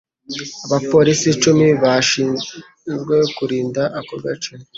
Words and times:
Abapolisi 0.65 1.25
icumi 1.33 1.67
bashinzwe 1.81 3.15
kurinda 3.35 3.81
ako 3.99 4.13
gace. 4.23 4.51